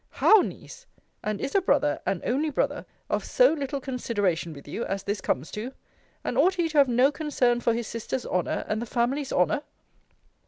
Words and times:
How, 0.13 0.41
Niece! 0.41 0.87
And 1.23 1.39
is 1.39 1.53
a 1.53 1.61
brother, 1.61 2.01
an 2.07 2.23
only 2.25 2.49
brother, 2.49 2.87
of 3.07 3.23
so 3.23 3.53
little 3.53 3.79
consideration 3.79 4.51
with 4.51 4.67
you, 4.67 4.83
as 4.83 5.03
this 5.03 5.21
comes 5.21 5.51
to? 5.51 5.73
And 6.23 6.39
ought 6.39 6.55
he 6.55 6.67
to 6.69 6.79
have 6.79 6.87
no 6.87 7.11
concern 7.11 7.59
for 7.61 7.75
his 7.75 7.85
sister's 7.85 8.25
honour, 8.25 8.65
and 8.67 8.81
the 8.81 8.87
family's 8.87 9.31
honour. 9.31 9.61